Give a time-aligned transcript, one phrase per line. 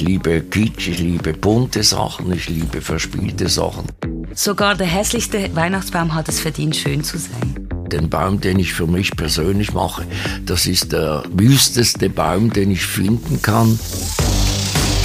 [0.00, 3.84] Ich liebe Kitsch, ich liebe bunte Sachen, ich liebe verspielte Sachen.
[4.32, 7.68] Sogar der hässlichste Weihnachtsbaum hat es verdient, schön zu sein.
[7.92, 10.06] Den Baum, den ich für mich persönlich mache,
[10.46, 13.78] das ist der wüsteste Baum, den ich finden kann.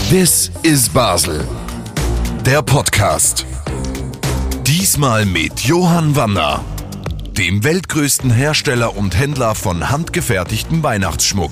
[0.09, 1.45] This is Basel.
[2.45, 3.45] Der Podcast.
[4.65, 6.63] Diesmal mit Johann Wanner,
[7.37, 11.51] dem weltgrößten Hersteller und Händler von handgefertigtem Weihnachtsschmuck.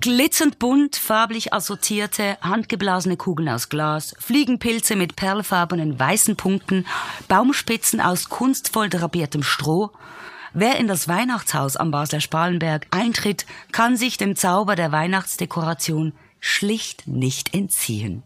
[0.00, 6.86] Glitzernd bunt, farblich assortierte, handgeblasene Kugeln aus Glas, Fliegenpilze mit perlfarbenen weißen Punkten,
[7.26, 9.90] Baumspitzen aus kunstvoll drapiertem Stroh.
[10.52, 17.08] Wer in das Weihnachtshaus am Basler Spalenberg eintritt, kann sich dem Zauber der Weihnachtsdekoration schlicht
[17.08, 18.22] nicht entziehen.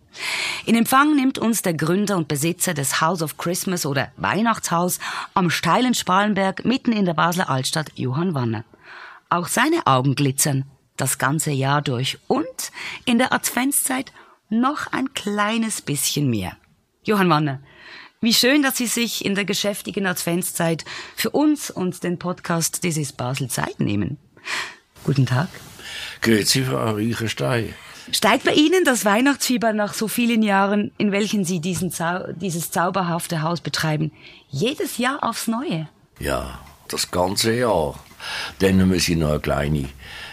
[0.66, 4.98] In Empfang nimmt uns der Gründer und Besitzer des House of Christmas oder Weihnachtshaus
[5.33, 8.64] am steilen Spalenberg mitten in der Basler Altstadt Johann Wanner.
[9.30, 12.46] Auch seine Augen glitzern das ganze Jahr durch und
[13.04, 14.12] in der Adventszeit
[14.48, 16.56] noch ein kleines bisschen mehr.
[17.04, 17.60] Johann Wanner,
[18.20, 20.84] wie schön, dass Sie sich in der geschäftigen Adventszeit
[21.16, 24.18] für uns und den Podcast This is Basel Zeit nehmen.
[25.04, 25.48] Guten Tag.
[26.20, 27.74] Grüezi, Frau Riechenstein.
[28.12, 32.70] Steigt bei Ihnen das Weihnachtsfieber nach so vielen Jahren, in welchen Sie diesen Zau dieses
[32.70, 34.12] zauberhafte Haus betreiben,
[34.48, 35.88] jedes Jahr aufs Neue?
[36.20, 37.98] Ja, das ganze Jahr.
[38.60, 39.88] Dann muss ich noch eine kleine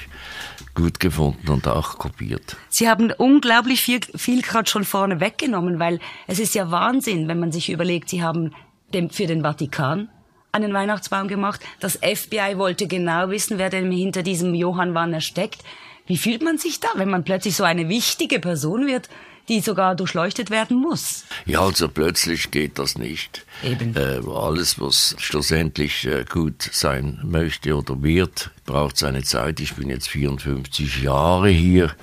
[0.74, 2.56] gut gefunden und auch kopiert.
[2.68, 5.98] Sie haben unglaublich viel, viel gerade schon vorne weggenommen, weil
[6.28, 8.54] es ist ja Wahnsinn, wenn man sich überlegt, Sie haben
[8.94, 10.08] dem, für den Vatikan
[10.52, 11.60] einen Weihnachtsbaum gemacht.
[11.80, 15.62] Das FBI wollte genau wissen, wer denn hinter diesem Johann Wanner steckt.
[16.06, 19.08] Wie fühlt man sich da, wenn man plötzlich so eine wichtige Person wird,
[19.48, 21.24] die sogar durchleuchtet werden muss?
[21.46, 23.44] Ja, also plötzlich geht das nicht.
[23.62, 23.94] Eben.
[23.96, 29.60] Äh, alles, was schlussendlich äh, gut sein möchte oder wird, braucht seine Zeit.
[29.60, 31.94] Ich bin jetzt 54 Jahre hier.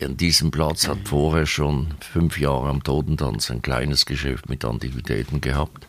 [0.00, 5.40] An diesem Platz hat vorher schon fünf Jahre am Totentanz ein kleines Geschäft mit Antiquitäten
[5.40, 5.86] gehabt.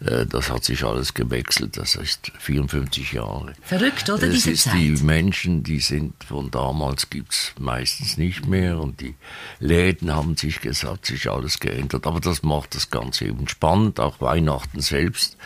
[0.00, 1.76] Äh, das hat sich alles gewechselt.
[1.76, 3.52] Das ist 54 Jahre.
[3.62, 4.28] Verrückt, oder?
[4.28, 4.74] Diese ist Zeit?
[4.74, 9.14] die Menschen, die sind von damals gibt's meistens nicht mehr und die
[9.60, 12.06] Läden haben sich gesagt, sich alles geändert.
[12.06, 14.00] Aber das macht das Ganze eben spannend.
[14.00, 15.36] Auch Weihnachten selbst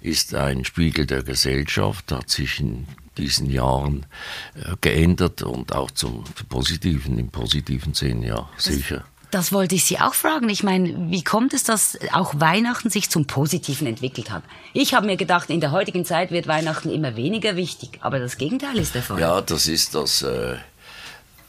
[0.00, 2.86] ist ein Spiegel der Gesellschaft, hat sich in
[3.18, 4.06] diesen Jahren
[4.54, 9.04] äh, geändert und auch zum Positiven, im positiven Sinn, ja, sicher.
[9.30, 10.48] Das wollte ich Sie auch fragen.
[10.48, 14.44] Ich meine, wie kommt es, dass auch Weihnachten sich zum Positiven entwickelt hat?
[14.72, 18.38] Ich habe mir gedacht, in der heutigen Zeit wird Weihnachten immer weniger wichtig, aber das
[18.38, 19.20] Gegenteil ist der Fall.
[19.20, 20.56] Ja, das ist das äh,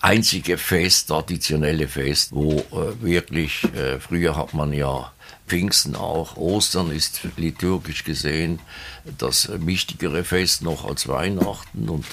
[0.02, 5.12] einzige Fest, traditionelle Fest, wo äh, wirklich, äh, früher hat man ja
[5.48, 8.60] Pfingsten auch, Ostern ist liturgisch gesehen
[9.18, 12.06] das wichtigere Fest noch als Weihnachten und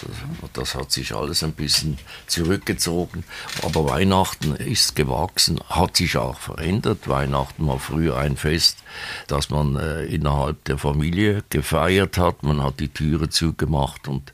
[0.53, 3.25] das hat sich alles ein bisschen zurückgezogen.
[3.63, 7.09] Aber Weihnachten ist gewachsen, hat sich auch verändert.
[7.09, 8.79] Weihnachten war früher ein Fest,
[9.27, 12.43] das man äh, innerhalb der Familie gefeiert hat.
[12.43, 14.33] Man hat die Türe zugemacht und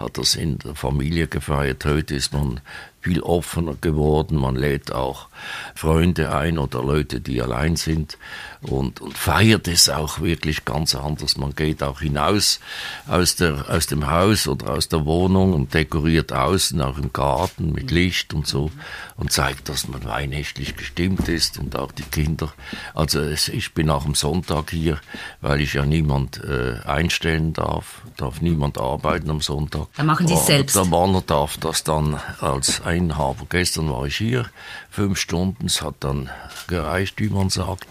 [0.00, 1.84] hat das in der Familie gefeiert.
[1.84, 2.60] Heute ist man
[3.02, 4.38] viel offener geworden.
[4.38, 5.28] Man lädt auch
[5.74, 8.16] Freunde ein oder Leute, die allein sind.
[8.62, 11.36] Und, und feiert es auch wirklich ganz anders.
[11.36, 12.60] Man geht auch hinaus
[13.06, 17.72] aus, der, aus dem Haus oder aus der Wohnung und dekoriert außen, auch im Garten
[17.72, 18.70] mit Licht und so
[19.16, 22.52] und zeigt, dass man weihnachtlich gestimmt ist und auch die Kinder.
[22.94, 25.00] Also es, ich bin auch am Sonntag hier,
[25.40, 29.88] weil ich ja niemand äh, einstellen darf, darf niemand arbeiten am Sonntag.
[29.96, 30.76] Da machen Sie es selbst.
[30.76, 33.46] Der Mann darf das dann als Einhaber.
[33.48, 34.46] Gestern war ich hier,
[34.90, 36.28] fünf Stunden, es hat dann
[36.66, 37.86] gereicht, wie man sagt.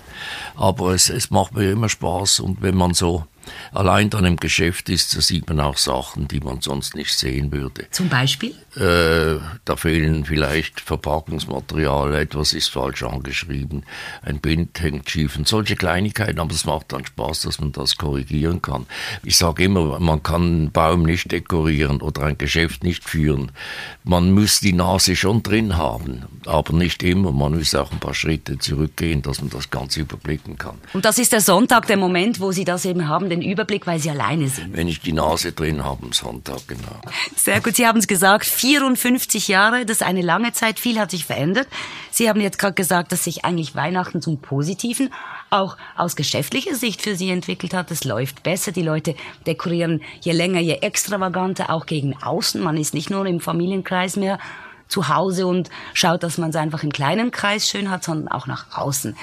[0.56, 2.39] Aber es, es macht mir immer Spaß.
[2.39, 3.25] Und wenn man so
[3.72, 7.52] allein dann im Geschäft ist, so sieht man auch Sachen, die man sonst nicht sehen
[7.52, 7.88] würde.
[7.92, 8.56] Zum Beispiel?
[8.76, 13.84] Äh, da fehlen vielleicht Verpackungsmaterial, etwas ist falsch angeschrieben,
[14.22, 17.98] ein Bind hängt schief und solche Kleinigkeiten, aber es macht dann Spaß, dass man das
[17.98, 18.86] korrigieren kann.
[19.24, 23.52] Ich sage immer, man kann einen Baum nicht dekorieren oder ein Geschäft nicht führen.
[24.04, 27.32] Man muss die Nase schon drin haben, aber nicht immer.
[27.32, 30.78] Man muss auch ein paar Schritte zurückgehen, dass man das Ganze überblicken kann.
[30.94, 34.00] Und das ist der Sonntag, der Moment, wo Sie das eben haben, den Überblick, weil
[34.00, 34.76] Sie alleine sind.
[34.76, 37.02] Wenn ich die Nase drin habe am Sonntag, genau.
[37.36, 41.12] Sehr gut, Sie haben es gesagt, 54 Jahre, das ist eine lange Zeit, viel hat
[41.12, 41.68] sich verändert.
[42.12, 45.12] Sie haben jetzt gerade gesagt, dass sich eigentlich Weihnachten zum Positiven
[45.50, 47.92] auch aus geschäftlicher Sicht für Sie entwickelt hat.
[47.92, 49.16] Es läuft besser, die Leute
[49.48, 52.62] dekorieren je länger, je extravaganter, auch gegen außen.
[52.62, 54.40] Man ist nicht nur im Familienkreis mehr
[54.88, 58.48] zu Hause und schaut, dass man es einfach im kleinen Kreis schön hat, sondern auch
[58.48, 59.16] nach außen.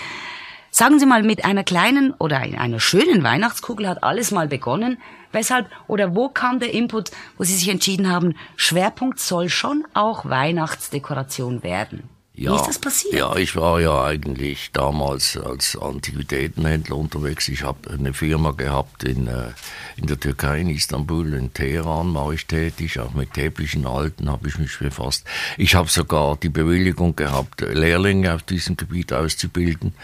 [0.78, 4.98] Sagen Sie mal, mit einer kleinen oder einer schönen Weihnachtskugel hat alles mal begonnen.
[5.32, 10.26] Weshalb oder wo kam der Input, wo Sie sich entschieden haben, Schwerpunkt soll schon auch
[10.26, 12.10] Weihnachtsdekoration werden?
[12.38, 13.14] Ja, Wie ist das passiert?
[13.14, 17.48] Ja, ich war ja eigentlich damals als Antiquitätenhändler unterwegs.
[17.48, 19.52] Ich habe eine Firma gehabt in, äh,
[19.96, 23.00] in der Türkei, in Istanbul, in Teheran war ich tätig.
[23.00, 25.24] Auch mit Teppichen Alten habe ich mich befasst.
[25.56, 29.94] Ich habe sogar die Bewilligung gehabt, Lehrlinge auf diesem Gebiet auszubilden.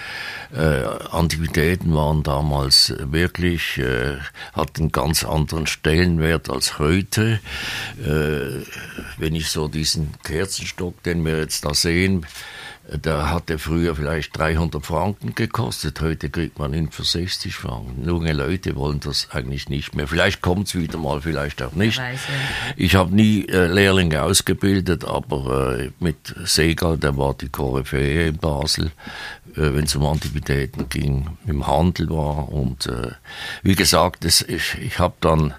[0.57, 4.17] Äh, Antiquitäten waren damals wirklich, äh,
[4.55, 7.41] hatten einen ganz anderen Stellenwert als heute.
[8.03, 8.65] Äh,
[9.19, 12.22] wenn ich so diesen Kerzenstock, den wir jetzt da sehen,
[12.89, 18.05] der hatte früher vielleicht 300 Franken gekostet, heute kriegt man ihn für 60 Franken.
[18.07, 20.09] Junge Leute wollen das eigentlich nicht mehr.
[20.09, 22.01] Vielleicht kommt es wieder mal, vielleicht auch nicht.
[22.77, 28.39] Ich habe nie äh, Lehrlinge ausgebildet, aber äh, mit Segal, der war die Koryphäe in
[28.39, 28.87] Basel,
[29.55, 32.49] äh, wenn es um Antiquitäten ging, im Handel war.
[32.53, 33.13] Und äh,
[33.63, 35.55] wie gesagt, das, ich, ich habe dann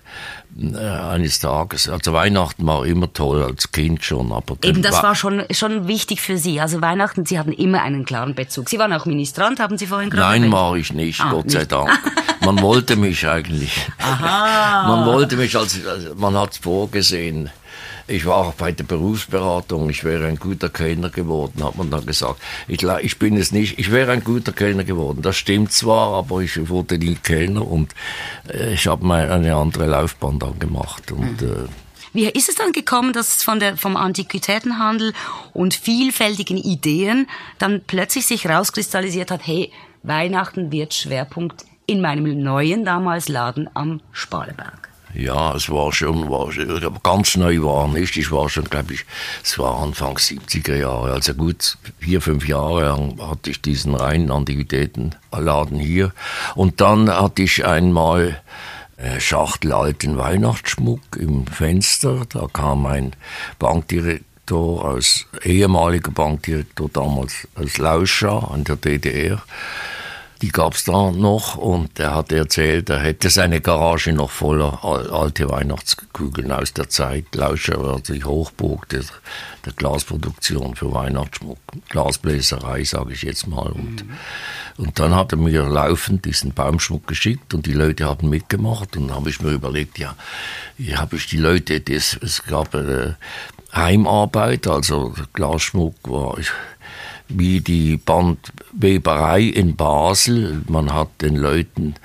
[0.59, 5.03] äh, eines Tages, also Weihnachten war immer toll als Kind schon, aber Eben, das wa-
[5.03, 6.59] war schon, schon wichtig für Sie.
[6.61, 8.69] Also Weihnachten, Sie hatten immer einen klaren Bezug.
[8.69, 11.59] Sie waren auch Ministrant, haben Sie vorhin gerade Nein, war ich nicht, Ah, Gott sei
[11.59, 11.71] nicht.
[11.71, 11.89] Dank.
[12.45, 13.87] Man wollte mich eigentlich.
[14.19, 17.49] Man wollte mich, als, also man hat es vorgesehen.
[18.07, 22.05] Ich war auch bei der Berufsberatung, ich wäre ein guter Kellner geworden, hat man dann
[22.05, 22.41] gesagt.
[22.67, 25.21] Ich, ich bin es nicht, ich wäre ein guter Kellner geworden.
[25.21, 27.93] Das stimmt zwar, aber ich wurde nie Kellner und
[28.49, 31.11] äh, ich habe mal eine andere Laufbahn dann gemacht.
[31.11, 31.47] Und Mhm.
[31.47, 31.67] äh,
[32.11, 35.13] Wie ist es dann gekommen, dass es von der, vom Antiquitätenhandel
[35.53, 37.27] und vielfältigen Ideen
[37.57, 39.71] dann plötzlich sich rauskristallisiert hat, hey,
[40.03, 44.89] Weihnachten wird Schwerpunkt in meinem neuen damals Laden am Spaleberg.
[45.13, 46.49] Ja, es war schon, war
[47.03, 48.17] ganz neu war nicht.
[48.17, 49.05] Ich war schon, glaube ich,
[49.43, 51.11] es war Anfang 70er Jahre.
[51.13, 56.13] Also gut vier, fünf Jahre lang hatte ich diesen reinen Antiquitätenladen hier.
[56.55, 58.41] Und dann hatte ich einmal
[58.97, 62.23] äh, Schachtel alten Weihnachtsschmuck im Fenster.
[62.29, 63.15] Da kam ein
[63.59, 69.43] Bankdirektor aus, ehemaliger Bankdirektor damals als Lauscher an der DDR
[70.43, 75.09] die gab's da noch und er hat erzählt, er hätte seine Garage noch voller al-
[75.09, 77.33] alte Weihnachtskugeln aus der Zeit.
[77.33, 79.03] Lauscher war die Hochburg der,
[79.65, 83.71] der Glasproduktion für Weihnachtsschmuck, Glasbläserei, sage ich jetzt mal.
[83.71, 84.03] Und,
[84.75, 89.07] und dann hat er mir laufend diesen Baumschmuck geschickt und die Leute haben mitgemacht und
[89.07, 90.13] dann habe ich mir überlegt, ja,
[90.75, 93.13] hier habe ich die Leute, das, es gab äh,
[93.73, 96.49] Heimarbeit, also Glasschmuck war ich
[97.29, 100.61] wie die Bandweberei in Basel.
[100.67, 101.95] Man hat den Leuten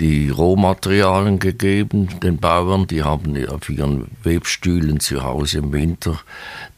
[0.00, 6.18] die Rohmaterialien gegeben, den Bauern, die haben auf ihren Webstühlen zu Hause im Winter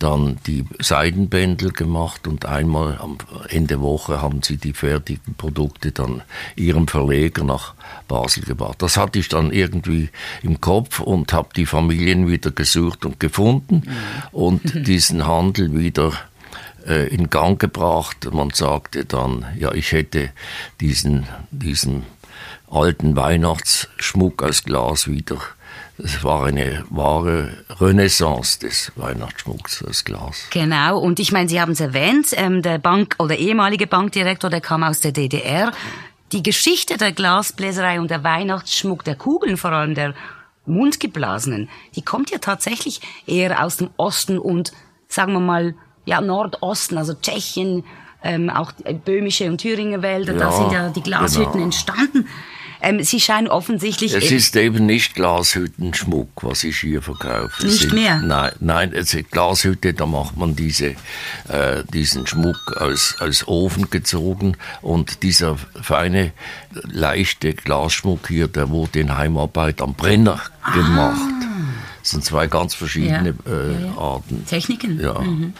[0.00, 3.18] dann die Seidenbändel gemacht und einmal am
[3.48, 6.22] Ende Woche haben sie die fertigen Produkte dann
[6.56, 7.74] ihrem Verleger nach
[8.08, 8.82] Basel gebracht.
[8.82, 10.10] Das hatte ich dann irgendwie
[10.42, 13.84] im Kopf und habe die Familien wieder gesucht und gefunden
[14.32, 16.12] und diesen Handel wieder
[16.86, 18.28] in Gang gebracht.
[18.32, 20.30] Man sagte dann, ja, ich hätte
[20.80, 22.04] diesen, diesen
[22.70, 25.38] alten Weihnachtsschmuck aus Glas wieder.
[25.98, 30.46] Das war eine wahre Renaissance des Weihnachtsschmucks aus Glas.
[30.50, 34.60] Genau, und ich meine, Sie haben es erwähnt, ähm, der Bank- oder ehemalige Bankdirektor, der
[34.60, 35.72] kam aus der DDR.
[36.32, 40.14] die Geschichte der Glasbläserei und der Weihnachtsschmuck, der Kugeln, vor allem der
[40.64, 44.72] mundgeblasenen, die kommt ja tatsächlich eher aus dem Osten und,
[45.08, 47.84] sagen wir mal, ja, Nordosten, also Tschechien,
[48.24, 48.72] ähm, auch
[49.04, 51.64] böhmische und Thüringer Wälder, ja, da sind ja die Glashütten genau.
[51.64, 52.28] entstanden.
[52.84, 54.12] Ähm, Sie scheinen offensichtlich...
[54.12, 57.64] Es ist eben nicht Glashüttenschmuck, was ich hier verkaufe.
[57.64, 58.18] Nicht sind, mehr?
[58.18, 60.96] Nein, nein, es ist Glashütte, da macht man diese,
[61.48, 66.32] äh, diesen Schmuck aus, aus Ofen gezogen und dieser feine,
[66.72, 70.72] leichte Glasschmuck hier, der wurde in Heimarbeit am Brenner ah.
[70.72, 71.20] gemacht.
[72.00, 73.52] Das sind zwei ganz verschiedene ja.
[73.52, 73.96] Äh, ja, ja.
[73.96, 74.44] Arten.
[74.44, 75.00] Techniken?
[75.00, 75.20] Ja.
[75.20, 75.54] Mhm.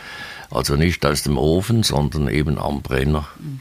[0.53, 3.27] Also nicht aus dem Ofen, sondern eben am Brenner.
[3.39, 3.61] Mhm.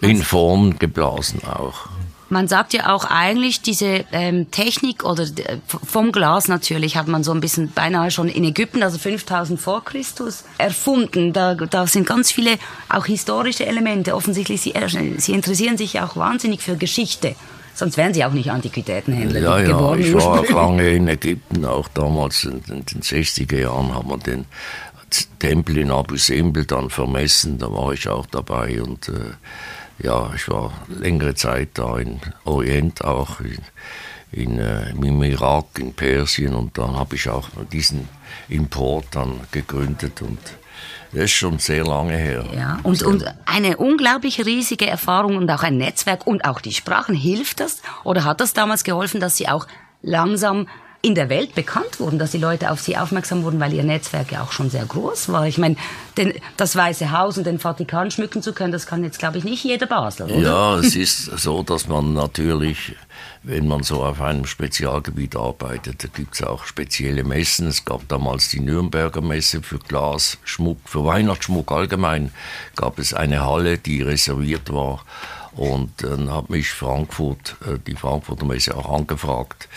[0.00, 1.88] In Form geblasen auch.
[2.30, 7.22] Man sagt ja auch eigentlich diese ähm, Technik oder äh, vom Glas natürlich hat man
[7.22, 11.32] so ein bisschen beinahe schon in Ägypten, also 5000 vor Christus, erfunden.
[11.32, 12.56] Da, da sind ganz viele
[12.88, 14.14] auch historische Elemente.
[14.14, 17.36] Offensichtlich, sie, äh, sie interessieren sich auch wahnsinnig für Geschichte.
[17.74, 20.00] Sonst wären sie auch nicht Antiquitätenhändler ja, geworden.
[20.00, 24.08] Ja, ich war auch lange in Ägypten, auch damals in, in den 60er Jahren haben
[24.08, 24.46] wir den
[25.38, 30.48] Tempel in Abu Simbel dann vermessen, da war ich auch dabei und äh, ja, ich
[30.48, 33.58] war längere Zeit da in Orient auch, in,
[34.32, 38.08] in, äh, im Irak, in Persien und dann habe ich auch diesen
[38.48, 40.38] Import dann gegründet und
[41.12, 42.44] das ist schon sehr lange her.
[42.56, 47.14] Ja, und, und eine unglaublich riesige Erfahrung und auch ein Netzwerk und auch die Sprachen.
[47.14, 49.68] Hilft das oder hat das damals geholfen, dass Sie auch
[50.02, 50.66] langsam
[51.04, 54.32] in der Welt bekannt wurden, dass die Leute auf sie aufmerksam wurden, weil ihr Netzwerk
[54.32, 55.46] ja auch schon sehr groß war.
[55.46, 55.76] Ich meine,
[56.16, 59.44] denn das Weiße Haus und den Vatikan schmücken zu können, das kann jetzt, glaube ich,
[59.44, 60.38] nicht jeder Basler, oder?
[60.38, 62.96] Ja, es ist so, dass man natürlich,
[63.42, 67.68] wenn man so auf einem Spezialgebiet arbeitet, da gibt es auch spezielle Messen.
[67.68, 72.32] Es gab damals die Nürnberger Messe für Glas, Schmuck, für Weihnachtsschmuck allgemein,
[72.76, 75.04] gab es eine Halle, die reserviert war
[75.56, 79.68] und dann hat mich Frankfurt, äh, die Frankfurter Messe auch angefragt.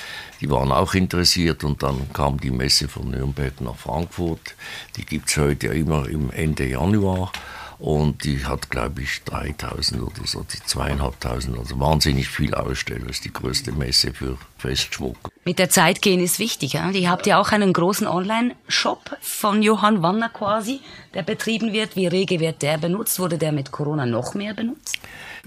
[0.41, 4.55] Die waren auch interessiert und dann kam die Messe von Nürnberg nach Frankfurt.
[4.95, 7.31] Die gibt es heute immer im Ende Januar.
[7.79, 13.07] Und die hat, glaube ich, 3000 oder so, die zweieinhalbtausend, also wahnsinnig viel Aussteller.
[13.07, 15.17] ist die größte Messe für Festschmuck.
[15.45, 16.73] Mit der Zeit gehen ist wichtig.
[16.73, 16.89] Ja?
[16.89, 20.81] Ihr habt ja auch einen großen Online-Shop von Johann Wanner quasi,
[21.13, 21.95] der betrieben wird.
[21.95, 23.19] Wie rege wird der benutzt?
[23.19, 24.97] Wurde der mit Corona noch mehr benutzt?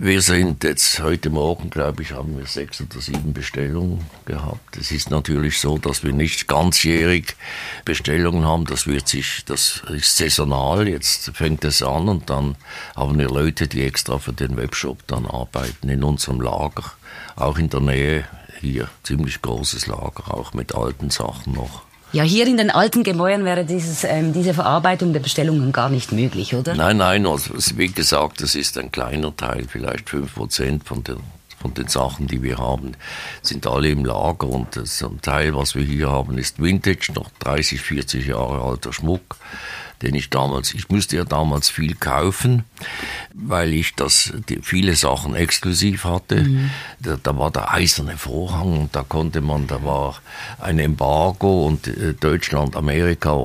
[0.02, 4.79] Wir sind jetzt heute Morgen, glaube ich, haben wir sechs oder sieben Bestellungen gehabt.
[4.79, 7.37] Es ist natürlich so, dass wir nicht ganzjährig
[7.85, 8.64] Bestellungen haben.
[8.64, 10.88] Das wird sich, das ist saisonal.
[10.88, 12.57] Jetzt fängt es an und dann
[12.97, 16.93] haben wir Leute, die extra für den Webshop dann arbeiten in unserem Lager.
[17.37, 18.25] Auch in der Nähe
[18.61, 18.88] hier.
[19.02, 21.83] Ziemlich großes Lager, auch mit alten Sachen noch.
[22.12, 26.11] Ja, hier in den alten Gemäuern wäre dieses, ähm, diese Verarbeitung der Bestellungen gar nicht
[26.11, 26.75] möglich, oder?
[26.75, 31.19] Nein, nein, also, wie gesagt, das ist ein kleiner Teil, vielleicht 5% von den,
[31.61, 32.95] von den Sachen, die wir haben,
[33.43, 37.31] sind alle im Lager und das, ein Teil, was wir hier haben, ist Vintage, noch
[37.38, 39.37] 30, 40 Jahre alter Schmuck
[40.02, 42.64] den ich damals, ich musste ja damals viel kaufen,
[43.35, 46.37] weil ich das, die, viele Sachen exklusiv hatte.
[46.42, 46.71] Mhm.
[47.00, 50.21] Da, da, war der eiserne Vorhang und da konnte man, da war
[50.59, 53.37] ein Embargo und äh, Deutschland, Amerika,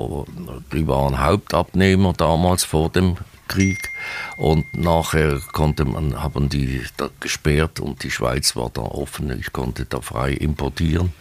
[0.72, 3.92] die waren Hauptabnehmer damals vor dem Krieg.
[4.38, 6.82] Und nachher konnte man, haben die
[7.20, 9.38] gesperrt und die Schweiz war da offen.
[9.40, 11.14] Ich konnte da frei importieren.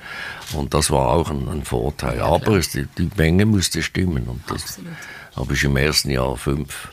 [0.54, 2.18] Und das war auch ein, ein Vorteil.
[2.18, 4.24] Ja, Aber es, die, die, Menge musste stimmen.
[4.24, 4.96] Und das, Absolut
[5.36, 6.90] habe ich im ersten Jahr fünf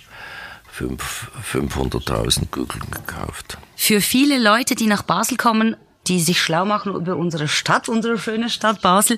[0.80, 3.58] 500.000 Kugeln gekauft.
[3.76, 5.76] Für viele Leute, die nach Basel kommen,
[6.08, 9.18] die sich schlau machen über unsere Stadt, unsere schöne Stadt Basel,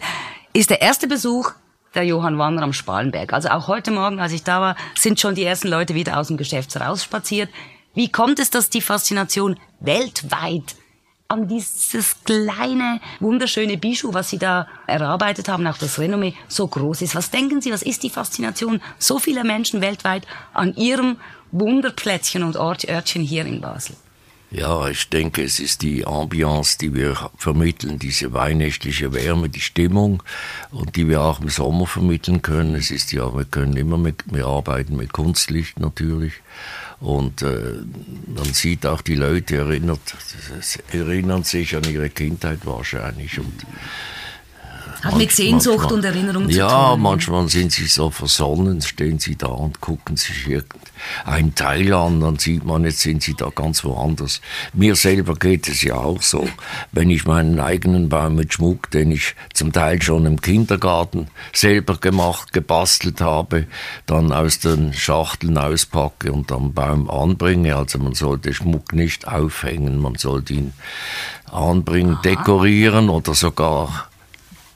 [0.53, 1.51] ist der erste Besuch
[1.95, 3.33] der Johann Wanner am Spalenberg.
[3.33, 6.27] Also auch heute Morgen, als ich da war, sind schon die ersten Leute wieder aus
[6.27, 7.49] dem Geschäft rausspaziert.
[7.93, 10.75] Wie kommt es, dass die Faszination weltweit
[11.27, 17.01] an dieses kleine, wunderschöne Bijou, was Sie da erarbeitet haben, auch das Renommee, so groß
[17.01, 17.15] ist.
[17.15, 21.17] Was denken Sie, was ist die Faszination so vieler Menschen weltweit an Ihrem
[21.51, 23.95] Wunderplätzchen und Ort, Örtchen hier in Basel?
[24.55, 30.21] Ja, ich denke, es ist die Ambiance, die wir vermitteln, diese weihnachtliche Wärme, die Stimmung
[30.69, 32.75] und die wir auch im Sommer vermitteln können.
[32.75, 36.33] Es ist ja, wir können immer mit, wir arbeiten mit Kunstlicht natürlich
[36.99, 37.73] und äh,
[38.35, 39.99] man sieht auch, die Leute erinnert,
[40.91, 43.39] erinnern sich an ihre Kindheit wahrscheinlich.
[43.39, 43.65] Und
[45.03, 46.77] Hat mit Sehnsucht manchmal, und Erinnerung zu ja, tun.
[46.77, 52.21] Ja, manchmal sind sie so versonnen, stehen sie da und gucken sich irgendein Teil an,
[52.21, 54.39] dann sieht man, jetzt sind sie da ganz woanders.
[54.71, 56.47] Mir selber geht es ja auch so.
[56.93, 61.97] Wenn ich meinen eigenen Baum mit Schmuck, den ich zum Teil schon im Kindergarten selber
[61.97, 63.67] gemacht, gebastelt habe,
[64.05, 67.75] dann aus den Schachteln auspacke und am Baum anbringe.
[67.75, 70.73] Also man sollte Schmuck nicht aufhängen, man sollte ihn
[71.51, 72.21] anbringen, Aha.
[72.21, 74.09] dekorieren oder sogar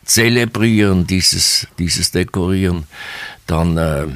[0.08, 2.88] zelebrieren, dieses, dieses Dekorieren,
[3.46, 4.08] dann äh,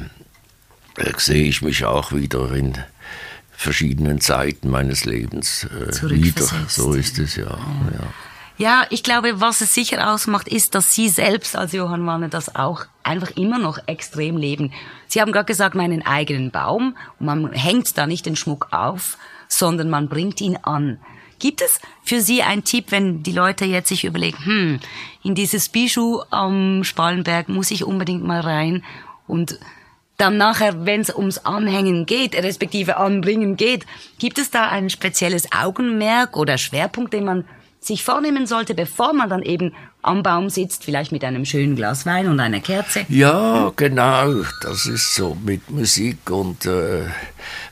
[1.16, 2.76] sehe ich mich auch wieder in
[3.52, 6.48] verschiedenen Zeiten meines Lebens äh, wieder.
[6.66, 7.44] So ist es ja.
[7.44, 8.12] ja.
[8.58, 12.54] Ja, ich glaube, was es sicher ausmacht, ist, dass Sie selbst als Johann Wanne das
[12.54, 14.72] auch einfach immer noch extrem leben.
[15.08, 19.16] Sie haben gerade gesagt, meinen eigenen Baum und man hängt da nicht den Schmuck auf,
[19.48, 20.98] sondern man bringt ihn an.
[21.42, 24.80] Gibt es für Sie einen Tipp, wenn die Leute jetzt sich überlegen, hm,
[25.24, 28.84] in dieses Bijou am Spallenberg muss ich unbedingt mal rein
[29.26, 29.58] und
[30.18, 33.86] dann nachher, wenn es ums Anhängen geht, respektive Anbringen geht,
[34.20, 37.44] gibt es da ein spezielles Augenmerk oder Schwerpunkt, den man
[37.80, 42.06] sich vornehmen sollte, bevor man dann eben am Baum sitzt, vielleicht mit einem schönen Glas
[42.06, 43.04] Wein und einer Kerze.
[43.08, 47.06] Ja, genau, das ist so mit Musik und äh,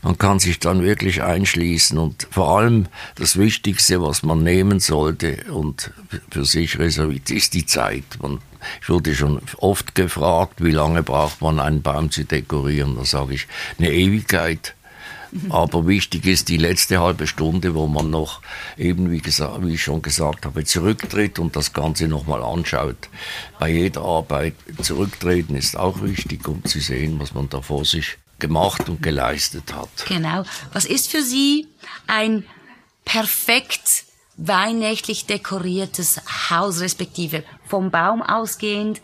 [0.03, 5.45] man kann sich dann wirklich einschließen und vor allem das Wichtigste, was man nehmen sollte
[5.53, 5.91] und
[6.31, 8.05] für sich reserviert, ist die Zeit.
[8.23, 8.39] Man,
[8.81, 13.35] ich wurde schon oft gefragt, wie lange braucht man einen Baum zu dekorieren, da sage
[13.35, 13.47] ich,
[13.79, 14.75] eine Ewigkeit.
[15.49, 18.41] Aber wichtig ist die letzte halbe Stunde, wo man noch
[18.77, 23.09] eben, wie, gesagt, wie ich schon gesagt habe, zurücktritt und das Ganze nochmal anschaut.
[23.61, 28.19] Bei jeder Arbeit zurücktreten ist auch wichtig, um zu sehen, was man da vor sich
[28.41, 29.89] gemacht und geleistet hat.
[30.09, 30.45] Genau.
[30.73, 31.69] Was ist für Sie
[32.07, 32.45] ein
[33.05, 34.05] perfekt
[34.37, 36.21] weihnachtlich dekoriertes
[36.51, 39.01] Haus, respektive vom Baum ausgehend?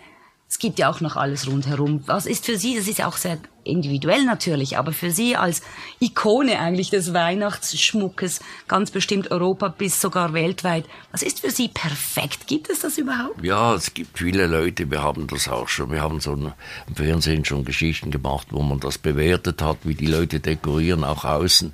[0.48, 2.02] Es gibt ja auch noch alles rundherum.
[2.06, 5.62] Was ist für Sie, das ist ja auch sehr individuell natürlich, aber für Sie als
[6.00, 12.46] Ikone eigentlich des Weihnachtsschmuckes, ganz bestimmt Europa bis sogar weltweit, was ist für Sie perfekt?
[12.46, 13.42] Gibt es das überhaupt?
[13.42, 16.52] Ja, es gibt viele Leute, wir haben das auch schon, wir haben so im
[16.94, 21.72] Fernsehen schon Geschichten gemacht, wo man das bewertet hat, wie die Leute dekorieren, auch außen.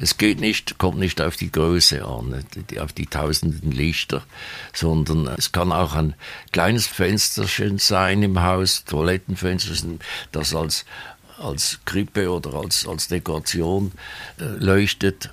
[0.00, 2.44] Es geht nicht, kommt nicht auf die Größe an,
[2.80, 4.22] auf die tausenden Lichter,
[4.72, 6.14] sondern es kann auch ein
[6.52, 9.74] kleines Fensterchen sein im Haus, Toilettenfenster,
[10.32, 10.84] das als
[11.38, 13.92] als Krippe oder als, als Dekoration
[14.38, 15.30] äh, leuchtet.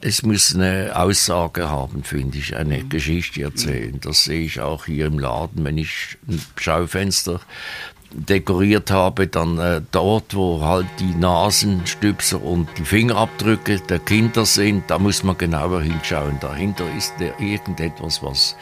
[0.00, 3.98] Es muss eine Aussage haben, finde ich, eine Geschichte erzählen.
[4.00, 7.40] Das sehe ich auch hier im Laden, wenn ich ein Schaufenster
[8.14, 14.84] dekoriert habe, dann äh, dort, wo halt die Nasenstüpser und die Fingerabdrücke der Kinder sind,
[14.88, 16.38] da muss man genauer hinschauen.
[16.40, 18.56] Dahinter ist der irgendetwas, was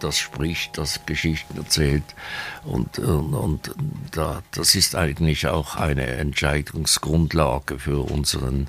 [0.00, 2.04] das spricht, das Geschichten erzählt.
[2.64, 3.74] Und, und, und
[4.12, 8.68] da, das ist eigentlich auch eine Entscheidungsgrundlage für unseren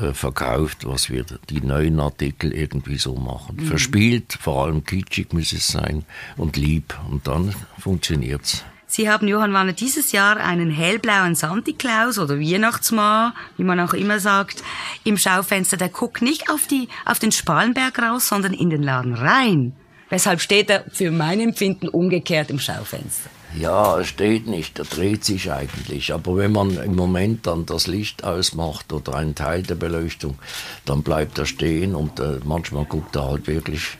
[0.00, 3.56] äh, Verkauf, was wir die neuen Artikel irgendwie so machen.
[3.56, 3.66] Mhm.
[3.66, 6.04] Verspielt, vor allem kitschig muss es sein
[6.36, 6.98] und lieb.
[7.10, 8.64] Und dann funktioniert's.
[8.92, 13.94] Sie haben Johann Wanner dieses Jahr einen hellblauen Santa Claus oder Weihnachtsmann, wie man auch
[13.94, 14.62] immer sagt,
[15.02, 15.78] im Schaufenster.
[15.78, 19.72] Der guckt nicht auf die, auf den Spalenberg raus, sondern in den Laden rein.
[20.10, 23.30] Weshalb steht er für mein Empfinden umgekehrt im Schaufenster?
[23.58, 26.12] Ja, er steht nicht, er dreht sich eigentlich.
[26.12, 30.38] Aber wenn man im Moment dann das Licht ausmacht oder einen Teil der Beleuchtung,
[30.84, 33.98] dann bleibt er stehen und äh, manchmal guckt er halt wirklich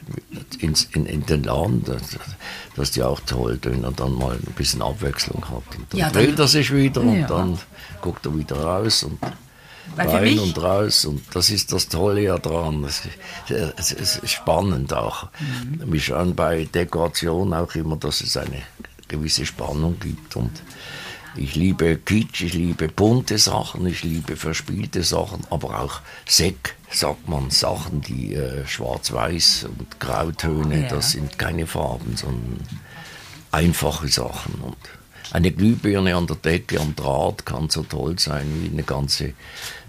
[0.60, 1.84] ins, in, in den Laden.
[1.84, 2.18] Das,
[2.76, 5.76] das ist ja auch toll, wenn er dann mal ein bisschen Abwechslung hat.
[5.76, 7.26] Und dann ja, dreht er sich wieder und ja.
[7.26, 7.58] dann
[8.00, 9.18] guckt er wieder raus und
[9.98, 11.04] rein und raus.
[11.04, 12.84] Und das ist das Tolle ja dran.
[12.84, 13.02] Es,
[13.50, 15.28] es, es ist spannend auch.
[15.40, 15.92] Mhm.
[15.92, 18.62] Wir schauen bei Dekoration auch immer, dass es eine
[19.12, 20.36] gewisse Spannung gibt.
[20.36, 20.62] Und
[21.36, 27.28] ich liebe Kitsch, ich liebe bunte Sachen, ich liebe verspielte Sachen, aber auch Sek, sagt
[27.28, 30.88] man, Sachen, die äh, schwarz-weiß und Grautöne, ja.
[30.88, 32.58] das sind keine Farben, sondern
[33.50, 34.54] einfache Sachen.
[34.62, 34.76] Und
[35.32, 39.32] eine Glühbirne an der Decke, am Draht kann so toll sein wie eine ganze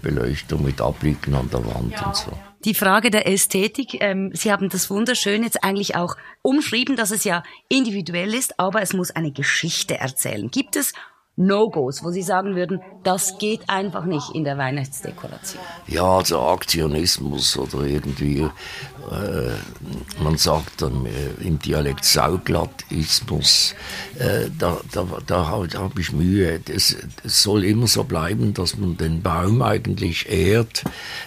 [0.00, 2.32] Beleuchtung mit Abblicken an der Wand ja, und so.
[2.64, 7.24] Die Frage der Ästhetik, ähm, Sie haben das wunderschön jetzt eigentlich auch umschrieben, dass es
[7.24, 10.50] ja individuell ist, aber es muss eine Geschichte erzählen.
[10.50, 10.94] Gibt es
[11.36, 15.60] No-Gos, wo Sie sagen würden, das geht einfach nicht in der Weihnachtsdekoration?
[15.88, 23.74] Ja, also Aktionismus oder irgendwie, äh, man sagt dann äh, im Dialekt Sauglattismus,
[24.16, 26.60] äh, da, da, da habe hab ich Mühe.
[26.72, 30.84] Es soll immer so bleiben, dass man den Baum eigentlich ehrt,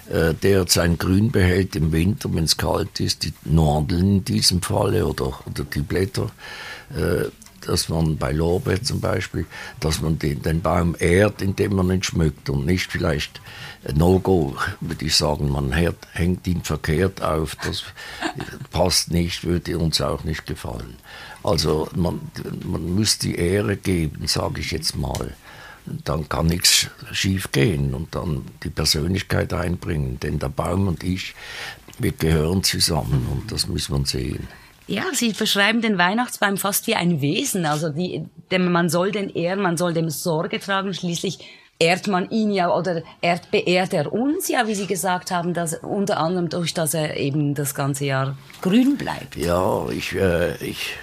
[0.10, 4.62] äh, der sein Grün behält im Winter, wenn es kalt ist, die Nadeln in diesem
[4.62, 6.32] Falle oder, oder die Blätter.
[7.68, 9.46] Dass man bei Lorbeer zum Beispiel,
[9.82, 13.42] dass man den, den Baum ehrt, indem man ihn schmückt und nicht vielleicht
[13.94, 17.84] No-Go, würde ich sagen, man hört, hängt ihn verkehrt auf, das
[18.72, 20.96] passt nicht, würde uns auch nicht gefallen.
[21.44, 22.20] Also man,
[22.66, 25.36] man muss die Ehre geben, sage ich jetzt mal.
[25.86, 31.34] Dann kann nichts schief gehen und dann die Persönlichkeit einbringen, denn der Baum und ich,
[32.00, 34.48] wir gehören zusammen und das muss man sehen.
[34.88, 37.66] Ja, Sie beschreiben den Weihnachtsbaum fast wie ein Wesen.
[37.66, 40.94] Also die, dem, man soll den ehren, man soll dem Sorge tragen.
[40.94, 41.40] Schließlich
[41.80, 45.76] ehrt man ihn ja oder ehrt, beehrt er uns ja, wie Sie gesagt haben, dass
[45.76, 49.36] unter anderem durch, dass er eben das ganze Jahr grün bleibt.
[49.36, 50.96] Ja, ich, äh, ich,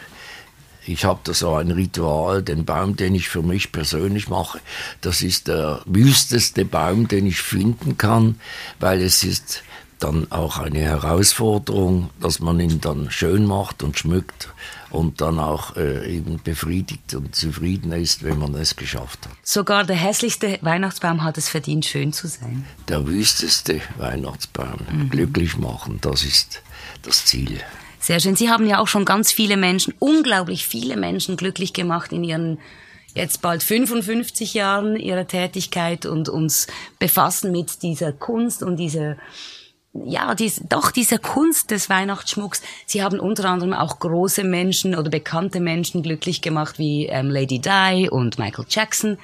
[0.86, 4.60] ich habe da so ein Ritual, den Baum, den ich für mich persönlich mache,
[5.00, 8.40] das ist der wüsteste Baum, den ich finden kann,
[8.80, 9.62] weil es ist
[9.98, 14.48] dann auch eine Herausforderung, dass man ihn dann schön macht und schmückt
[14.90, 19.32] und dann auch äh, eben befriedigt und zufrieden ist, wenn man es geschafft hat.
[19.42, 22.64] Sogar der hässlichste Weihnachtsbaum hat es verdient, schön zu sein.
[22.88, 25.10] Der wüsteste Weihnachtsbaum mhm.
[25.10, 26.62] glücklich machen, das ist
[27.02, 27.60] das Ziel.
[27.98, 28.36] Sehr schön.
[28.36, 32.58] Sie haben ja auch schon ganz viele Menschen, unglaublich viele Menschen glücklich gemacht in ihren
[33.14, 36.66] jetzt bald 55 Jahren ihrer Tätigkeit und uns
[36.98, 39.16] befassen mit dieser Kunst und dieser
[39.94, 42.62] ja, dies, doch diese Kunst des Weihnachtsschmucks.
[42.84, 47.60] Sie haben unter anderem auch große Menschen oder bekannte Menschen glücklich gemacht, wie ähm, Lady
[47.60, 49.18] Di und Michael Jackson.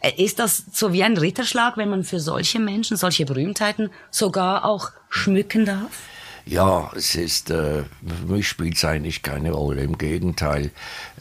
[0.00, 4.66] Äh, ist das so wie ein Ritterschlag, wenn man für solche Menschen, solche Berühmtheiten sogar
[4.66, 5.90] auch schmücken darf?
[6.46, 9.82] Ja, es ist, äh, für mich spielt es eigentlich keine Rolle.
[9.82, 10.70] Im Gegenteil,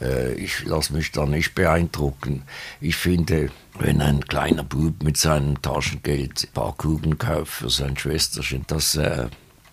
[0.01, 2.43] äh, ich lasse mich da nicht beeindrucken.
[2.81, 7.97] Ich finde, wenn ein kleiner Bub mit seinem Taschengeld ein paar Kugeln kauft für sein
[7.97, 9.27] Schwesterchen, das äh,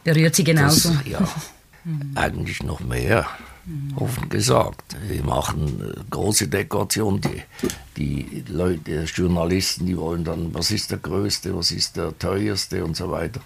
[0.05, 0.91] berührt sie genauso.
[0.91, 1.29] Das, ja,
[2.15, 3.27] eigentlich noch mehr.
[3.97, 4.97] Offen gesagt.
[5.09, 7.21] Wir machen äh, große Dekoration.
[7.21, 7.43] Die,
[7.97, 12.97] die Leute, Journalisten, die wollen dann, was ist der größte, was ist der teuerste und
[12.97, 13.41] so weiter.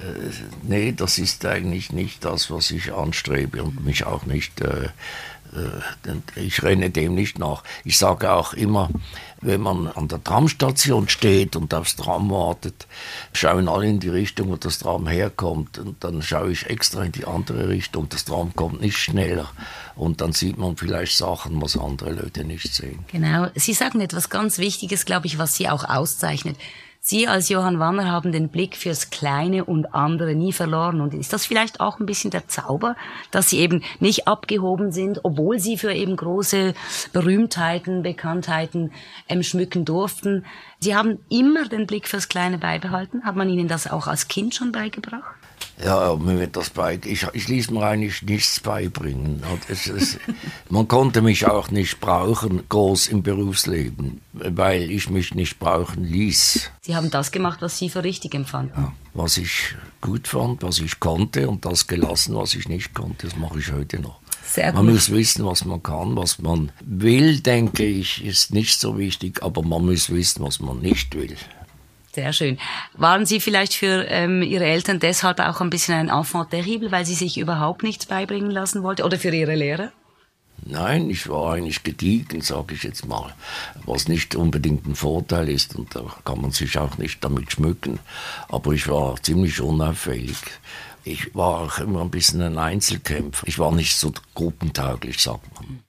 [0.00, 0.30] Äh,
[0.62, 4.90] nee, das ist eigentlich nicht das, was ich anstrebe und mich auch nicht äh,
[5.54, 7.62] äh, ich renne dem nicht nach.
[7.84, 8.90] Ich sage auch immer,
[9.44, 12.86] wenn man an der Tramstation steht und aufs Tram wartet,
[13.32, 15.78] schauen alle in die Richtung, wo das Tram herkommt.
[15.78, 18.08] Und dann schaue ich extra in die andere Richtung.
[18.08, 19.50] Das Tram kommt nicht schneller.
[19.96, 23.04] Und dann sieht man vielleicht Sachen, was andere Leute nicht sehen.
[23.12, 23.48] Genau.
[23.54, 26.56] Sie sagen etwas ganz Wichtiges, glaube ich, was Sie auch auszeichnet.
[27.06, 31.02] Sie als Johann Wanner haben den Blick fürs Kleine und andere nie verloren.
[31.02, 32.96] Und ist das vielleicht auch ein bisschen der Zauber,
[33.30, 36.72] dass Sie eben nicht abgehoben sind, obwohl Sie für eben große
[37.12, 38.90] Berühmtheiten, Bekanntheiten
[39.28, 40.46] ähm, schmücken durften?
[40.80, 43.26] Sie haben immer den Blick fürs Kleine beibehalten.
[43.26, 45.43] Hat man Ihnen das auch als Kind schon beigebracht?
[45.82, 49.42] Ja, mir wird das bei, ich, ich ließ mir eigentlich nichts beibringen.
[49.68, 50.18] Es, es,
[50.70, 56.70] man konnte mich auch nicht brauchen, groß im Berufsleben, weil ich mich nicht brauchen ließ.
[56.80, 58.74] Sie haben das gemacht, was Sie für richtig empfanden.
[58.76, 63.26] Ja, was ich gut fand, was ich konnte und das gelassen, was ich nicht konnte,
[63.26, 64.20] das mache ich heute noch.
[64.46, 64.84] Sehr gut.
[64.84, 69.42] Man muss wissen, was man kann, was man will, denke ich, ist nicht so wichtig,
[69.42, 71.36] aber man muss wissen, was man nicht will.
[72.14, 72.58] Sehr schön.
[72.92, 77.04] Waren Sie vielleicht für ähm, Ihre Eltern deshalb auch ein bisschen ein Enfant terrible, weil
[77.04, 79.02] Sie sich überhaupt nichts beibringen lassen wollten?
[79.02, 79.90] Oder für Ihre Lehrer?
[80.64, 83.34] Nein, ich war eigentlich gediegen, sage ich jetzt mal,
[83.84, 87.98] was nicht unbedingt ein Vorteil ist und da kann man sich auch nicht damit schmücken.
[88.48, 90.36] Aber ich war ziemlich unauffällig.
[91.02, 93.46] Ich war auch immer ein bisschen ein Einzelkämpfer.
[93.48, 95.80] Ich war nicht so gruppentauglich, sagt man.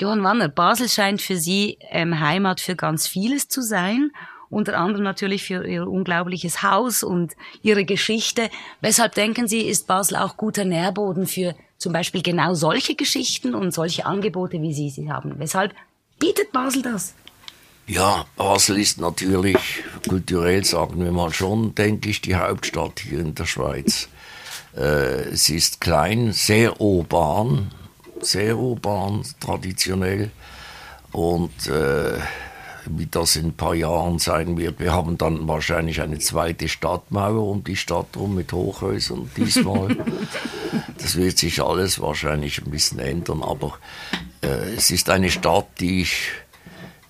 [0.00, 4.12] Johann Wanner, Basel scheint für Sie ähm, Heimat für ganz vieles zu sein
[4.50, 8.50] unter anderem natürlich für ihr unglaubliches Haus und ihre Geschichte.
[8.80, 13.72] Weshalb denken Sie, ist Basel auch guter Nährboden für zum Beispiel genau solche Geschichten und
[13.72, 15.34] solche Angebote, wie Sie sie haben?
[15.38, 15.74] Weshalb
[16.18, 17.14] bietet Basel das?
[17.86, 19.58] Ja, Basel ist natürlich
[20.08, 24.08] kulturell, sagen wir mal schon, denke ich, die Hauptstadt hier in der Schweiz.
[24.76, 27.70] Äh, es ist klein, sehr urban,
[28.20, 30.30] sehr urban, traditionell
[31.12, 32.18] und äh,
[32.90, 34.80] wie das in ein paar Jahren sein wird.
[34.80, 39.96] Wir haben dann wahrscheinlich eine zweite Stadtmauer um die Stadt rum mit Hochhäusern diesmal.
[40.98, 43.78] das wird sich alles wahrscheinlich ein bisschen ändern, aber
[44.42, 46.32] äh, es ist eine Stadt, die ich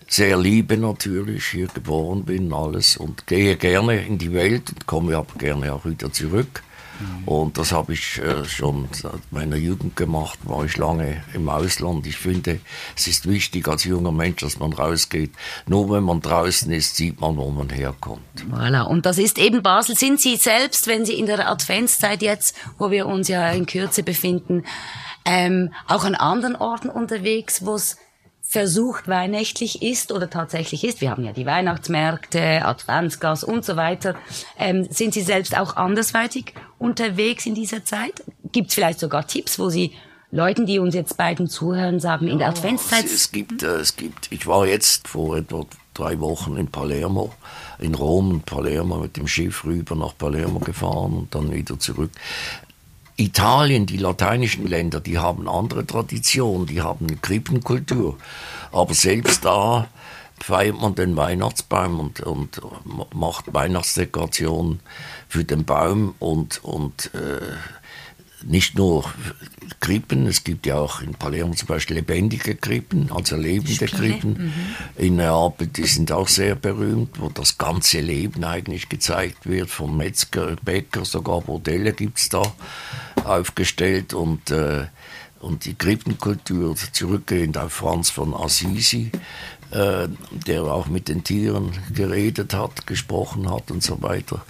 [0.08, 5.16] sehr liebe natürlich, hier geboren bin, alles und gehe gerne in die Welt und komme
[5.16, 6.62] aber gerne auch wieder zurück.
[6.98, 7.28] Mhm.
[7.28, 12.06] Und das habe ich äh, schon seit meiner Jugend gemacht, war ich lange im Ausland.
[12.06, 12.60] Ich finde,
[12.96, 15.32] es ist wichtig als junger Mensch, dass man rausgeht.
[15.66, 18.22] Nur wenn man draußen ist, sieht man, wo man herkommt.
[18.50, 18.82] Voilà.
[18.82, 19.96] Und das ist eben Basel.
[19.96, 24.02] Sind Sie selbst, wenn Sie in der Adventszeit jetzt, wo wir uns ja in Kürze
[24.02, 24.64] befinden,
[25.24, 27.96] ähm, auch an anderen Orten unterwegs, wo es
[28.56, 34.14] versucht weihnachtlich ist oder tatsächlich ist, wir haben ja die Weihnachtsmärkte, Adventsgas und so weiter,
[34.58, 38.24] ähm, sind Sie selbst auch andersweitig unterwegs in dieser Zeit?
[38.52, 39.92] Gibt es vielleicht sogar Tipps, wo Sie
[40.30, 43.04] Leuten, die uns jetzt beiden zuhören, sagen, in der Adventszeit?
[43.04, 47.34] Es, es gibt, äh, es gibt, ich war jetzt vor etwa drei Wochen in Palermo,
[47.78, 52.10] in Rom und Palermo mit dem Schiff rüber nach Palermo gefahren und dann wieder zurück.
[53.16, 58.18] Italien, die lateinischen Länder, die haben andere Traditionen, die haben eine Krippenkultur.
[58.72, 59.88] Aber selbst da
[60.42, 62.60] feiert man den Weihnachtsbaum und, und
[63.14, 64.80] macht Weihnachtsdekorationen
[65.28, 67.40] für den Baum und, und äh,
[68.42, 69.04] nicht nur
[69.80, 74.30] Krippen, es gibt ja auch in Palermo zum Beispiel lebendige Krippen, also lebende Krippen.
[74.96, 75.04] Mhm.
[75.04, 79.96] In Neapel, die sind auch sehr berühmt, wo das ganze Leben eigentlich gezeigt wird, vom
[79.96, 82.42] Metzger, Bäcker, sogar Modelle gibt es da
[83.24, 84.86] aufgestellt und, äh,
[85.40, 89.10] und die Krippenkultur, zurückgehend auf Franz von Assisi,
[89.70, 94.44] äh, der auch mit den Tieren geredet hat, gesprochen hat und so weiter.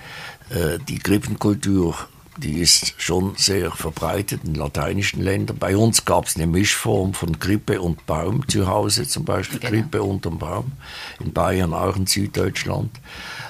[0.50, 1.96] Äh, die Krippenkultur
[2.38, 5.58] die ist schon sehr verbreitet in lateinischen Ländern.
[5.58, 9.70] Bei uns gab es eine Mischform von Krippe und Baum zu Hause, zum Beispiel genau.
[9.70, 10.72] Krippe unterm Baum.
[11.20, 12.90] In Bayern auch in Süddeutschland.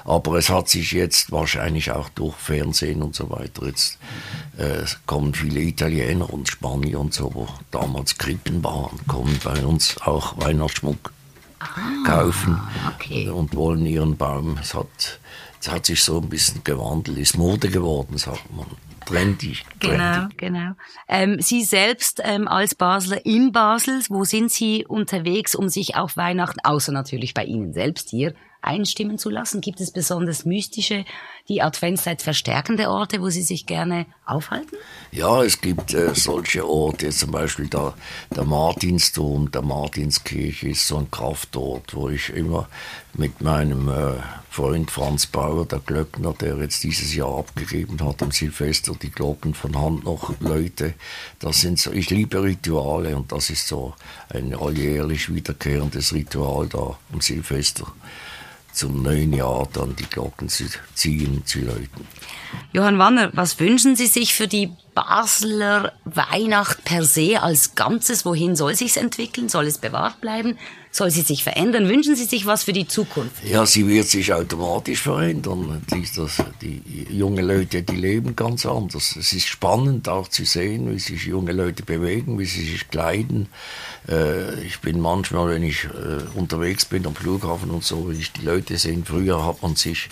[0.05, 3.99] Aber es hat sich jetzt wahrscheinlich auch durch Fernsehen und so weiter, jetzt
[4.57, 10.01] äh, kommen viele Italiener und Spanier und so, wo damals Krippen waren, kommen bei uns
[10.03, 11.13] auch Weihnachtsschmuck
[11.75, 12.61] ah, kaufen
[12.95, 13.29] okay.
[13.29, 14.59] und wollen ihren Baum.
[14.61, 15.21] Es hat
[15.61, 18.67] es hat sich so ein bisschen gewandelt, ist Mode geworden, sagt man.
[19.05, 19.57] Trendy.
[19.79, 19.97] trendy.
[19.97, 20.73] Genau, genau.
[21.09, 26.17] Ähm, Sie selbst ähm, als Basler in Basel, wo sind Sie unterwegs, um sich auf
[26.17, 28.35] Weihnachten, außer natürlich bei Ihnen selbst hier,
[28.67, 29.61] einstimmen zu lassen?
[29.61, 31.05] Gibt es besonders mystische,
[31.49, 34.77] die Adventszeit verstärkende Orte, wo Sie sich gerne aufhalten?
[35.13, 37.95] Ja, es gibt äh, solche Orte, zum Beispiel der,
[38.35, 42.69] der Martinsdom, der Martinskirche ist so ein Kraftort, wo ich immer
[43.15, 44.15] mit meinem äh,
[44.51, 49.53] Freund Franz Bauer, der Glöckner, der jetzt dieses Jahr abgegeben hat am Silvester die Glocken
[49.53, 50.95] von Hand noch Leute.
[51.39, 53.95] Das sind so, ich liebe Rituale und das ist so
[54.31, 57.87] ein alljährlich wiederkehrendes Ritual da am Silvester
[58.77, 62.07] zum neuen Jahr dann die Glocken zu ziehen, zu läuten.
[62.73, 68.25] Johann Wanner, was wünschen Sie sich für die Basler Weihnacht per se als Ganzes?
[68.25, 69.51] Wohin soll sich's entwickeln?
[69.51, 70.57] Soll es bewahrt bleiben?
[70.97, 71.91] Soll sie sich verändern?
[71.91, 73.45] Wünschen Sie sich was für die Zukunft?
[73.45, 75.83] Ja, sie wird sich automatisch verändern.
[75.93, 76.81] Die, das, die
[77.11, 79.15] junge Leute, die leben ganz anders.
[79.15, 83.49] Es ist spannend auch zu sehen, wie sich junge Leute bewegen, wie sie sich kleiden.
[84.09, 88.33] Äh, ich bin manchmal, wenn ich äh, unterwegs bin am Flughafen und so, wenn ich
[88.33, 90.09] die Leute sehe, früher hat man sich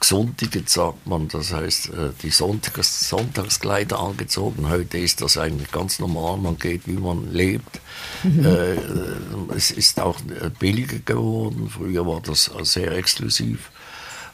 [0.00, 4.21] gesontigt, sagt man, das heißt, äh, die Sonntags Sonntagskleider angezogen.
[4.68, 7.80] Heute ist das eigentlich ganz normal, man geht, wie man lebt.
[8.22, 8.44] Mhm.
[8.44, 10.18] Äh, es ist auch
[10.58, 11.70] billiger geworden.
[11.70, 13.70] Früher war das sehr exklusiv.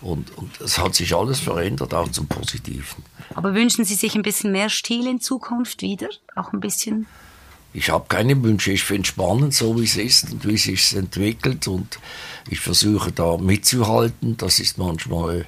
[0.00, 3.02] Und, und es hat sich alles verändert, auch zum Positiven.
[3.34, 6.08] Aber wünschen Sie sich ein bisschen mehr Stil in Zukunft wieder?
[6.36, 7.06] Auch ein bisschen?
[7.72, 8.72] Ich habe keine Wünsche.
[8.72, 11.66] Ich finde es spannend, so wie es ist und wie es sich entwickelt.
[11.68, 11.98] Und
[12.48, 14.36] ich versuche da mitzuhalten.
[14.36, 15.46] Das ist manchmal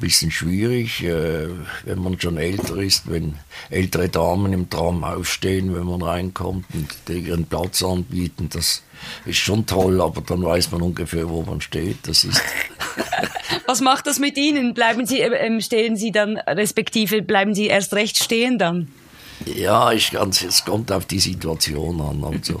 [0.00, 1.48] bisschen schwierig, äh,
[1.84, 3.34] wenn man schon älter ist, wenn
[3.70, 8.48] ältere Damen im Tram aufstehen, wenn man reinkommt und ihren Platz anbieten.
[8.52, 8.82] Das
[9.24, 11.98] ist schon toll, aber dann weiß man ungefähr, wo man steht.
[12.06, 12.40] Das ist
[13.66, 14.72] Was macht das mit Ihnen?
[14.72, 18.88] Bleiben Sie, äh, ähm, stehen Sie dann, respektive bleiben Sie erst recht stehen dann?
[19.44, 22.24] Ja, ich ganz, es kommt auf die Situation an.
[22.24, 22.60] Also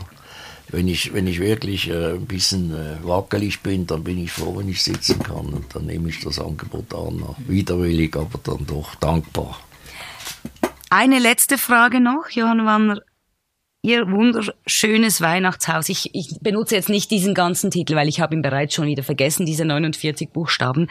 [0.70, 4.56] wenn ich, wenn ich wirklich äh, ein bisschen äh, wackelig bin, dann bin ich froh,
[4.58, 5.46] wenn ich sitzen kann.
[5.46, 7.22] Und dann nehme ich das Angebot an.
[7.46, 9.58] Widerwillig, aber dann doch dankbar.
[10.90, 13.02] Eine letzte Frage noch, Johann Wanner.
[13.88, 15.88] Ihr wunderschönes Weihnachtshaus.
[15.88, 19.02] Ich, ich benutze jetzt nicht diesen ganzen Titel, weil ich habe ihn bereits schon wieder
[19.02, 20.88] vergessen, diese 49 Buchstaben.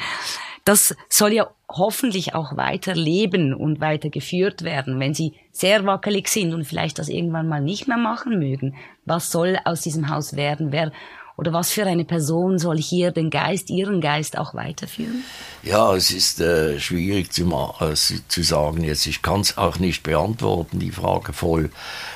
[0.65, 6.27] Das soll ja hoffentlich auch weiter leben und weiter geführt werden, wenn sie sehr wackelig
[6.27, 8.73] sind und vielleicht das irgendwann mal nicht mehr machen mögen.
[9.05, 10.71] Was soll aus diesem Haus werden?
[10.71, 10.91] Wer
[11.37, 15.23] Oder was für eine Person soll hier den Geist, Ihren Geist auch weiterführen?
[15.61, 17.43] Ja, es ist äh, schwierig zu,
[17.79, 19.05] äh, zu sagen jetzt.
[19.05, 21.69] Ich kann es auch nicht beantworten, die Frage voll.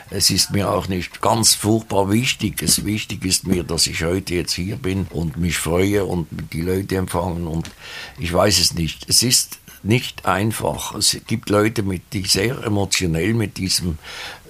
[0.09, 2.63] Es ist mir auch nicht ganz furchtbar wichtig.
[2.63, 6.61] Es wichtig ist mir, dass ich heute jetzt hier bin und mich freue und die
[6.61, 7.69] Leute empfangen und
[8.17, 9.07] ich weiß es nicht.
[9.07, 10.95] Es ist nicht einfach.
[10.95, 13.99] Es gibt Leute, mit, die sehr emotionell mit diesem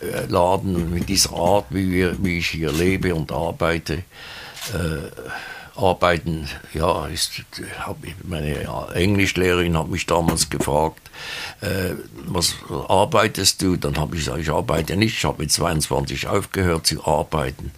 [0.01, 4.03] äh, Laden, mit dieser Art, wie, wir, wie ich hier lebe und arbeite,
[5.75, 7.31] arbeiten, ja, ist,
[7.79, 11.09] hab, meine Englischlehrerin hat mich damals gefragt,
[11.61, 11.95] äh,
[12.25, 12.55] was
[12.87, 13.77] arbeitest du?
[13.77, 17.71] Dann habe ich gesagt, ich arbeite nicht, ich habe mit 22 aufgehört zu arbeiten.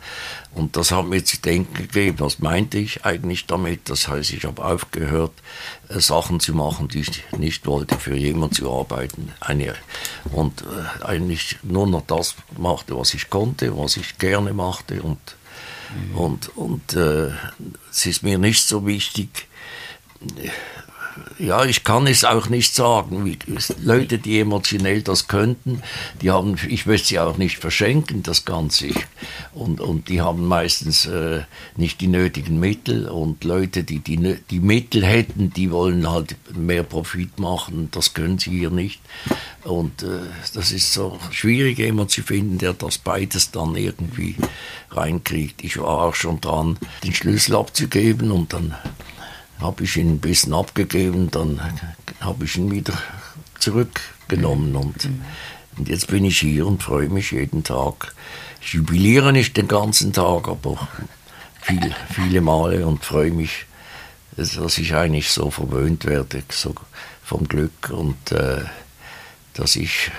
[0.56, 3.90] Und das hat mir zu denken gegeben, was meinte ich eigentlich damit?
[3.90, 5.34] Das heißt, ich habe aufgehört,
[5.90, 9.32] äh, Sachen zu machen, die ich nicht wollte, für jemanden zu arbeiten.
[9.40, 9.76] Eine,
[10.32, 15.20] und äh, eigentlich nur noch das machte, was ich konnte, was ich gerne machte und.
[16.16, 17.30] Und, und äh,
[17.92, 19.48] es ist mir nicht so wichtig,
[21.38, 23.38] ja, ich kann es auch nicht sagen.
[23.82, 25.82] Leute, die emotionell das könnten,
[26.22, 28.90] die haben, ich möchte sie auch nicht verschenken, das Ganze.
[29.54, 31.42] Und, und die haben meistens äh,
[31.76, 33.08] nicht die nötigen Mittel.
[33.08, 37.90] Und Leute, die, die die Mittel hätten, die wollen halt mehr Profit machen.
[37.92, 39.02] Das können sie hier nicht.
[39.64, 40.20] Und äh,
[40.54, 44.36] das ist so schwierig, jemand zu finden, der das beides dann irgendwie
[44.92, 45.64] reinkriegt.
[45.64, 48.76] Ich war auch schon dran, den Schlüssel abzugeben und dann
[49.60, 51.62] habe ich ihn ein bisschen abgegeben, dann
[52.20, 52.94] habe ich ihn wieder
[53.58, 55.08] zurückgenommen und,
[55.78, 58.14] und jetzt bin ich hier und freue mich jeden Tag.
[58.62, 60.90] Ich jubiliere nicht den ganzen Tag, aber
[61.62, 63.66] viel, viele Male und freue mich,
[64.36, 66.76] dass ich eigentlich so verwöhnt werde, so
[67.24, 68.66] vom Glück und äh,
[69.54, 70.12] dass ich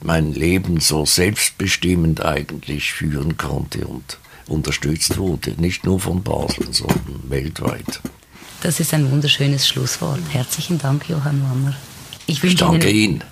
[0.00, 5.54] mein Leben so selbstbestimmend eigentlich führen konnte und unterstützt wurde.
[5.58, 8.00] Nicht nur von Basel, sondern weltweit.
[8.62, 10.20] Das ist ein wunderschönes Schlusswort.
[10.30, 11.76] Herzlichen Dank, Johann Wanner.
[12.26, 13.22] Ich, ich danke Ihnen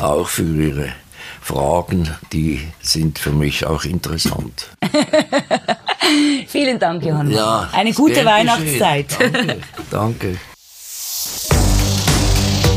[0.00, 0.92] auch für Ihre
[1.40, 4.68] Fragen, die sind für mich auch interessant.
[6.48, 7.30] Vielen Dank, Johann.
[7.30, 9.16] Ja, Eine gute Weihnachtszeit.
[9.18, 9.60] Danke.
[9.90, 10.36] danke.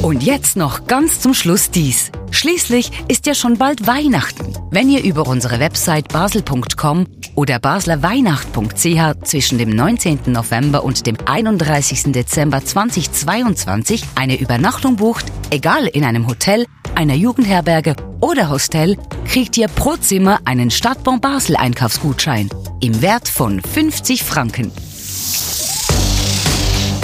[0.08, 2.14] Und jetzt noch ganz zum Schluss dies.
[2.32, 4.54] Schließlich ist ja schon bald Weihnachten.
[4.72, 10.20] Wenn ihr über unsere Website basel.com oder baslerweihnacht.ch zwischen dem 19.
[10.28, 12.14] November und dem 31.
[12.14, 19.68] Dezember 2022 eine Übernachtung bucht, egal in einem Hotel, einer Jugendherberge oder Hostel, kriegt ihr
[19.68, 24.72] pro Zimmer einen Stadtbon Basel Einkaufsgutschein im Wert von 50 Franken.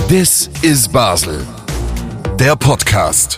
[0.07, 1.45] This is Basel
[2.39, 3.37] der Podcast.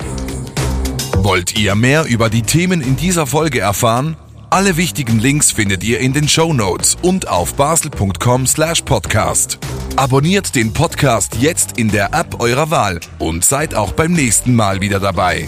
[1.18, 4.16] Wollt ihr mehr über die Themen in dieser Folge erfahren?
[4.50, 9.60] Alle wichtigen Links findet ihr in den Show Notes und auf basel.com/podcast.
[9.96, 14.80] Abonniert den Podcast jetzt in der App eurer Wahl und seid auch beim nächsten Mal
[14.82, 15.48] wieder dabei.